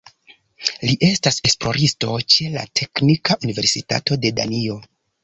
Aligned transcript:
Li 0.85 0.93
estas 1.07 1.35
esploristo 1.49 2.15
ĉe 2.37 2.47
la 2.55 2.63
Teknika 2.79 3.37
Universitato 3.49 4.19
de 4.25 4.33
Danio. 4.41 4.81